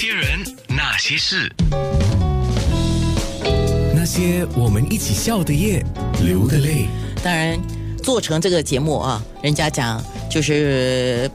[0.00, 1.52] 些人，那些事，
[3.92, 5.84] 那些我们一起笑的夜，
[6.22, 6.86] 流的泪。
[7.20, 7.58] 当然，
[8.00, 10.00] 做成这个节目啊，人家讲
[10.30, 11.28] 就是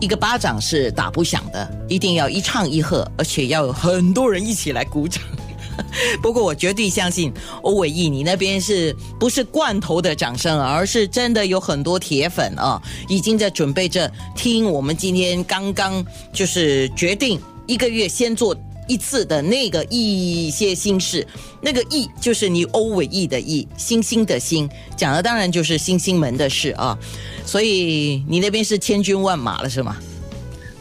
[0.00, 5.22] 一个巴掌是打不响的，一定要一唱一和，而且要有很多人一起来鼓掌。
[6.20, 7.32] 不过我绝对相信
[7.62, 18.56] 欧伟毅，你那边是不是罐头的掌声，而是真的有很多铁粉啊，已经在准备着听我们今天刚刚就是决定一个月先做
[18.88, 21.24] 一次的那个一些心事，
[21.60, 26.98] 那个意就是你欧伟毅的意，星星的星，讲的当然就是星星门的事啊，
[27.44, 29.96] 所以你那边是千军万马了是吗？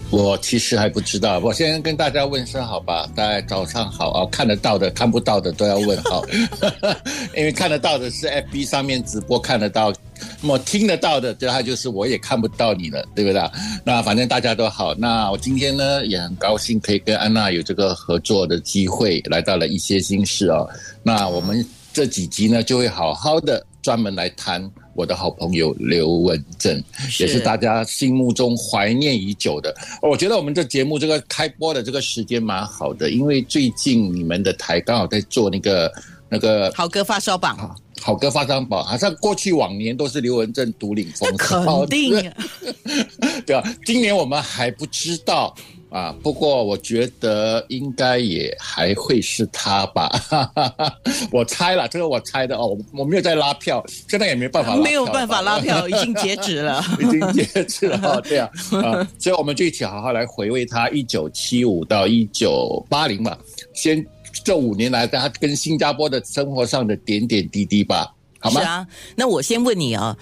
[0.09, 6.23] 我其实还不知道，我先跟大家问声好吧，大家早上好啊，看得到的、看不到的都要问好，
[7.35, 9.91] 因为看得到的是 FB 上面直播看得到，
[10.41, 13.41] 那么听得到的，对，他就是我也看不到你了，对不对？
[13.83, 20.69] 那反正大家都好，那我今天呢也很高兴可以跟安娜有这个合作的机会，来到了一些心事哦，
[21.03, 24.69] 那我们这几集呢就会好好的专门来谈。
[24.93, 26.83] 我的好朋友刘文正，
[27.19, 29.71] 也是大家心目中怀念已久的。
[30.01, 35.93] 我觉得我们这节目这个开播的这个时间蛮好的，因为最近你们的台刚好在做那个
[36.29, 42.31] 那个好歌发烧榜，好歌发张榜，好像过去往年都是刘文正独领风 骚，肯定，
[43.45, 45.53] 对啊，今年我们还不知道。
[45.89, 50.11] 啊，不过我觉得应该也还会是他吧，
[51.31, 58.49] 我猜了，这个我猜的哦，我我没有在拉票，现在也没办法，没有办法拉票，已经截止了，已经截止了，这样
[58.83, 63.37] 啊，所以我们就一起好好来回味他一九七五到一九八零嘛，
[63.73, 64.05] 先
[64.43, 68.61] 这五年来他跟新加坡的生活上的点点滴滴吧，好吗？
[68.61, 70.17] 是啊，那我先问你啊，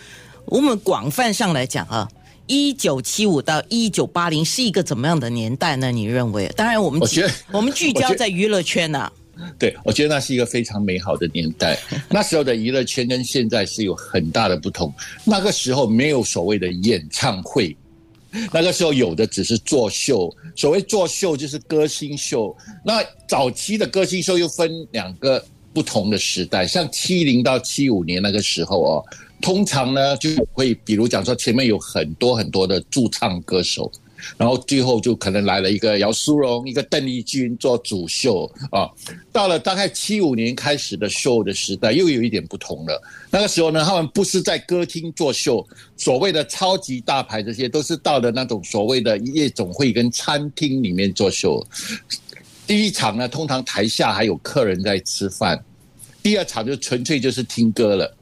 [0.46, 2.08] 我们广泛上来讲啊。
[2.48, 5.92] 一九七五到一九八零是一个怎么样的年代呢？
[5.92, 6.48] 你认为？
[6.56, 9.12] 当然，我们我觉得我们聚焦在娱乐圈呐。
[9.58, 11.76] 对，我觉得那是一个非常美好的年代。
[12.08, 14.94] 那时候的娱乐圈跟现在是有很大的不同。
[15.24, 17.76] 那个时候没有所谓的演唱会，
[18.54, 20.34] 那个时候有的只是作秀。
[20.56, 22.56] 所谓作秀就是歌星秀。
[22.84, 29.06] 那早期的歌星秀又分两个不同的时代，像七零到七五年那个时候哦。
[29.42, 33.92] 通常呢，就会比如讲说，前面有很多很多的驻唱歌手，
[34.38, 38.90] 然后最后就可能来了一个姚苏荣、一个邓丽君做主秀啊。
[39.32, 43.02] 到了大概七五年开始的秀的时代，又有一点不同了。
[43.30, 45.66] 那个时候呢，他们不是在歌厅做秀，
[45.98, 51.66] 所谓的超级大牌这些，都是到了那种所谓的夜总会跟餐厅里面做秀。
[52.68, 55.58] 第一场呢，通常台下还有客人在吃饭；
[56.24, 58.16] 第二场就纯粹就是听歌了。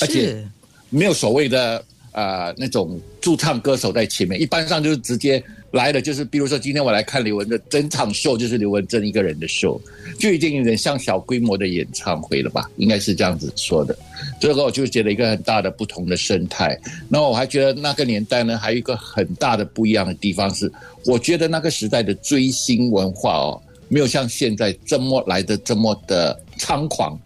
[0.00, 0.42] 而且
[0.88, 5.42] 没有所谓的呃那种驻唱歌手在前面，一般上就是直接
[5.72, 9.80] 来的，就是比如说今天我来看刘文的整场秀，就是刘文正一个人的秀，
[10.18, 12.70] 就已经有点像小规模的演唱会了吧？
[12.76, 13.96] 应该是这样子说的。
[14.38, 16.78] 这个我就觉得一个很大的不同的生态。
[17.08, 20.70] 那我还觉得那个年代呢，还有一个很大的不一样的地方是，
[21.06, 27.18] 我觉得那个时代的追星文化哦，没有像现在这么来的这么的猖狂。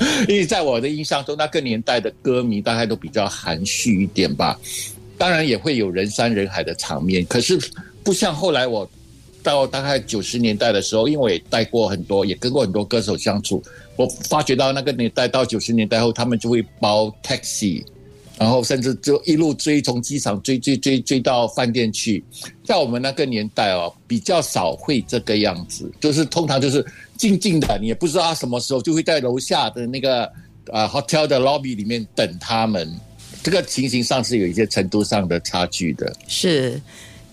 [0.28, 4.58] 因为在我的印象中，那个年代的歌迷大概都比较含蓄一点吧，
[5.16, 7.58] 当然也会有人山人海的场面，可是
[8.02, 8.88] 不像后来我
[9.42, 13.62] 到大概九十年代的时候，因为我也带过很多，也跟过很多歌手相处，
[13.96, 17.82] 我发觉到那个年代到九十年代后，他们就会包 taxi。
[18.38, 22.22] 然后甚至就一路追，从机场追追追追到饭店去。
[22.64, 26.84] 在我们那个年代哦，比较少会这个样子，就是通常就是
[27.16, 30.30] 静静的，你也不知道他什么时候就会在楼下的那个
[30.66, 32.88] 呃 hotel 的 lobby 里面等他们。
[33.42, 36.14] 这个情形上是有一些程度上的差距的。
[36.26, 36.80] 是。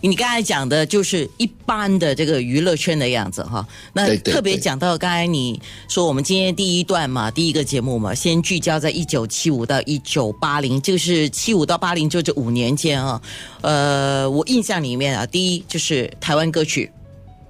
[0.02, 13.20] 你刚才讲的就是一般的这个娱乐圈的样子哈，那特别讲到刚才你说我们今天第一段嘛，第一个节目嘛，先聚焦在一九七五到一九八零，就是七五到八零就这五年间啊，
[13.62, 16.92] 呃，我印象里面啊，第一就是台湾歌曲，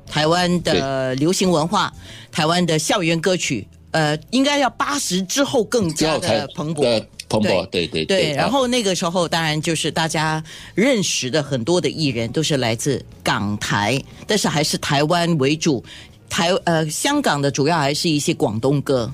[0.07, 1.91] 台湾的流行文化，
[2.31, 7.02] 台湾的校园歌曲，呃，应该要八十之后更加的蓬勃。
[7.30, 8.34] 蓬勃，对对对。
[8.34, 10.44] 然后那个时候，当然就是大家
[10.76, 13.97] 认识的很多的艺人都是来自港台，
[14.28, 15.82] 但是还是台湾为主。
[16.30, 19.09] 台呃，香港的主要还是一些广东歌。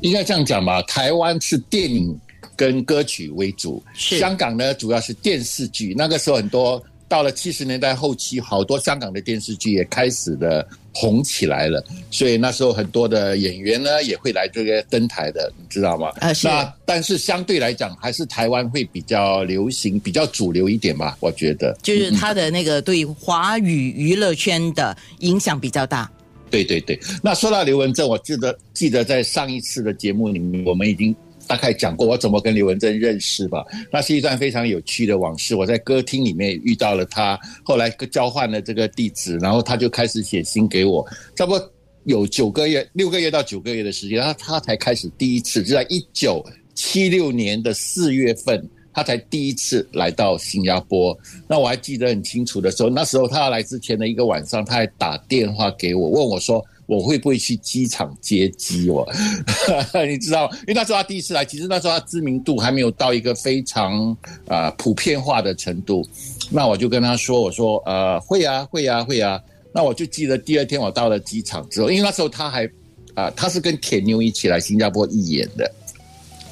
[0.00, 2.18] 应该这样讲吧，台湾是电影
[2.56, 5.94] 跟歌曲为主，香港呢主要是电视剧。
[5.94, 6.82] 那个时候很多。
[7.12, 16.10] 到了七十年代后期，好多香港的电视剧也开始的红起来了，所以那时候很多的演员呢也会来这个登台的，你知道吗？
[16.20, 21.76] 啊是那但是相对来讲，还是台湾会比较流行、比较主流一点吧，我觉得。
[21.82, 26.10] 就是他的那个对华语娱乐圈的影响比较大。
[26.50, 31.14] 对对对，那说到刘文正，我记得记得在上一次的节目里面，我们已经
[31.52, 33.62] 大概讲过我怎么跟刘文正认识吧。
[33.92, 35.54] 那是一段非常有趣的往事。
[35.54, 41.06] 我在歌厅里面遇到了他，后来交换了这个地址，然后他就开始写信给我，
[41.36, 41.72] 差不多
[42.04, 46.42] 有九个月、六个月到九个月的时间，他他才开始第一次，就在一九
[46.74, 48.66] 七六年的四月份。
[48.94, 59.08] 他才第一次来到新加坡，那我还记得很清楚的时候，那时候他来之前的一个晚上，他还打电话给我，问我说我会不会去机场接机我，
[60.06, 64.10] 你知道，因为那时候他第一次来，其实那时候他知名度还没有到一个非常
[64.46, 66.06] 啊、呃普遍化的程度，
[66.50, 69.40] 那我就跟他说，我说呃会啊会啊会啊，
[69.72, 72.68] 那我就记得第二天我到了机场之后，因为那时候他还
[73.14, 75.70] 啊、他是跟铁妞一起来新加坡义演的。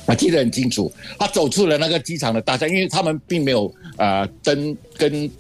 [0.07, 5.31] 我记得很清楚，他走出了那个机场的大厦，因为他们并没有呃跟跟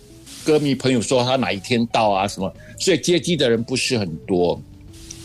[0.44, 4.58] 歌迷朋友说他哪一天到啊什么，所以接机的人不是很多。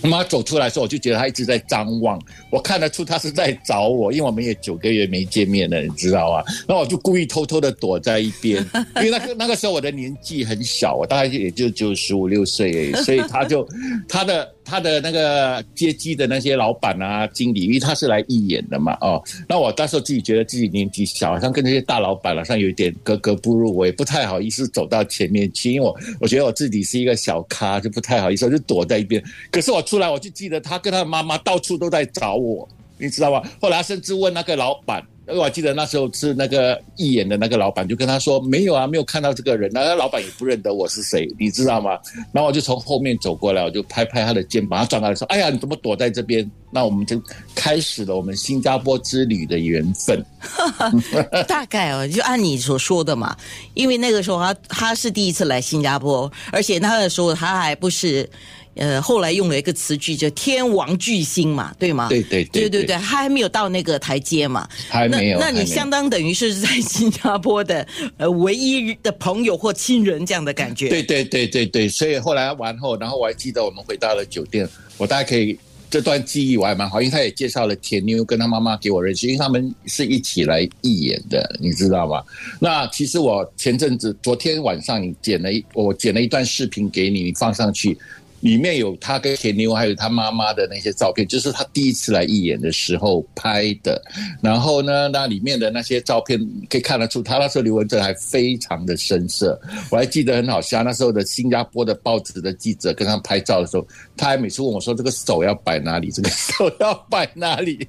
[0.05, 2.21] 那么他走出来的时候，我就觉得他一直在张望，
[2.51, 6.43] 我看得出他是在找我，因为我们也九个月没见面了，你知道吗？
[6.67, 8.63] 那我就故意偷偷的躲在一边，
[8.97, 13.67] 因为那个那个时候我的年纪很小，我大概也就只有十五六岁所以他就
[14.07, 29.23] 他的他的那个接机的那些老板啊、经理，因为他是来义演的嘛，哦，那我那时候自己觉得自己年纪小，好像跟那些大老板好像有一点格格不入，我也不太好意思走到前面去，因为我我觉得我自己是一个小咖，就不太好意思，我就躲在一边。
[29.51, 32.67] 可是我出来，我就记得他跟他的妈妈到处都在找我，
[32.97, 33.47] 你知道吗？
[33.61, 35.01] 后来甚至问那个老板。
[35.27, 41.97] 我记得那时候是那个义演的那个老板就跟他说没有啊，没有看到这个人，那个老板也不认得我是谁，你知道吗？
[42.31, 47.21] 然后我就从后面走过来，我就拍拍他的肩膀，他转过来说：“哎呀，你怎么躲在这边？”那我们就
[47.55, 50.23] 开始了我们新加坡之旅的缘分。
[51.47, 53.35] 大概哦，就按你所说的嘛，
[53.73, 58.29] 因为那个时候他他是第一次来新加坡，而且那个时候他还不是。
[58.75, 62.09] 呃，后来用了一个词句叫“天王巨星”嘛，对吗？
[62.09, 65.39] 对对对对对对，他还没有到那个台阶嘛，还没有。
[65.39, 67.87] 那那你相当等于是在新加坡的
[68.17, 70.89] 呃唯一的朋友或亲人这样的感觉。
[70.89, 74.67] 对对对对对，所以后来完后，然后我还记得我们回到了酒店，
[74.97, 75.57] 我大概可以
[75.89, 82.21] 这段记忆我还蛮好，因为他也介绍了田妞跟他妈妈给我认识，因为他们是一起来义演的，你知道吗？
[82.59, 87.97] 那其实我前阵子昨天晚上你剪了一我剪了一段视频给你，你放上去。
[88.45, 93.99] 里面有他跟田妞还有他妈妈的那些照片，就是他第一次来义演的时候拍的。
[94.39, 96.39] 然后呢，那里面的那些照片
[96.69, 99.59] 可以看得出，他那时候刘文正还非常的深色。
[99.89, 106.11] 我还记得很好笑，那时候的新加坡的报纸的记者跟他拍照的时候，他还每次问我说：“这个手要摆哪里？
[106.11, 107.87] 这个手要摆哪里？”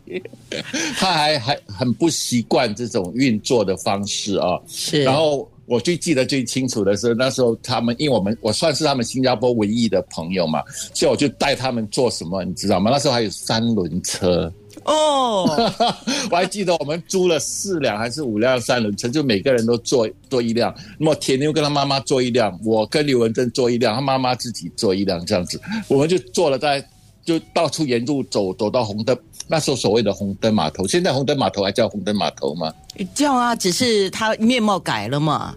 [0.96, 4.58] 他还还很不习惯这种运作的方式啊。
[4.66, 5.46] 是，然后。
[5.66, 10.62] 我最记得最清楚的是，那时候他们，因为我们我算是他们新加坡唯一的朋友嘛，
[10.94, 12.90] 所以我就带他们做什么，你知道吗？
[12.90, 14.52] 那时候还有三轮车
[14.84, 15.44] 哦，
[16.30, 20.72] 我还记得我们租了四辆还是五辆三轮车，就每个人都坐坐一辆。
[20.98, 26.86] 那么铁妞跟他妈妈坐一辆，我跟刘文正坐一辆，他妈妈自己坐一辆，这样子，我们就坐了在
[27.24, 29.18] 就到处沿路走，走到红灯。
[29.48, 32.72] 那时候所谓的红灯码头，现在红灯码头还叫红灯码头吗？
[33.14, 35.54] 叫啊，只是它面貌改了嘛。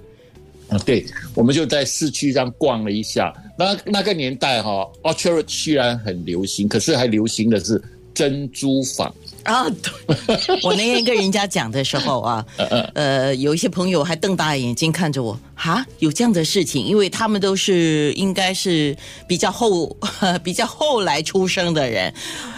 [0.69, 1.03] 啊，对，
[1.33, 3.33] 我们就在市区这样逛了一下。
[3.57, 7.81] 那那个年代哈、哦、，Orchard 虽然很流行，可是还流行的是
[8.13, 9.13] 珍珠坊。
[9.43, 12.45] 啊，对，我那天跟人家讲的时候啊，
[12.93, 18.95] 呃，有一些朋友还瞪大眼睛看着我，哈，有这样的事情，因为他们都是应该是
[19.27, 19.95] 比较后、
[20.43, 22.13] 比较后来出生的人。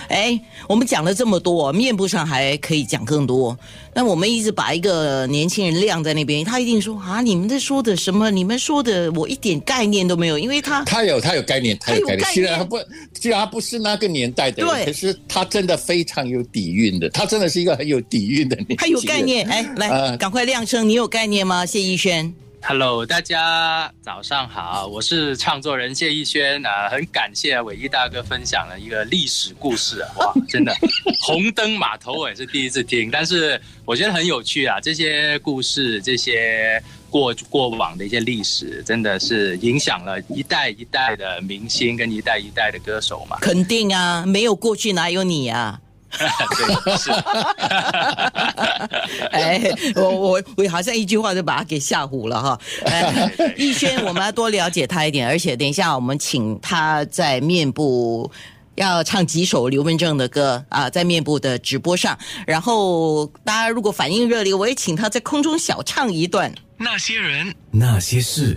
[0.09, 3.57] 哎，我们讲了这么多，面部上还可以讲更多。
[3.93, 8.29] 那我们一直把一个年轻人晾在那边，他一定说啊，你们在说的什么？
[8.29, 12.33] 你们说的我一点概念都没有，因为他他有他有概念，他有概念。
[12.33, 12.77] 虽然他不，
[13.13, 18.77] 虽然他不是那个年代的人，可是他真的非常有底蕴的，他真的是一个很有底蕴的年轻人。
[18.77, 19.45] 他有概念。
[19.49, 21.65] 哎，来，呃赶快亮声，你有概念吗？
[21.65, 22.33] 谢逸轩。
[22.63, 30.71] Hello，大家早上好，我是唱作人谢逸轩啊、很感谢伟一大哥分享了一个历史故事啊，哇， 真的，
[31.19, 36.81] 红灯码头我也是第一次听，但是我觉得很有趣啊，这些故事，这些
[37.11, 43.37] 过过往的一些历史，真的是影响了一代一代的明星跟一代一代的歌手嘛。
[43.41, 45.79] 肯定啊，没有过去哪有你啊？
[46.15, 47.11] 对，是。
[49.31, 49.61] 哎，
[49.95, 52.59] 我我我好像一句话就把他给吓唬了哈。
[52.85, 58.29] 哎，逸轩，我们要多了解他一点，而且等一下我们请他在面部。
[58.75, 66.53] 要唱几首刘文正的歌啊，在面部的直播上，然后大家如果反应热烈，我也请他在空中小唱一段。
[66.77, 68.55] 那些人，那些事。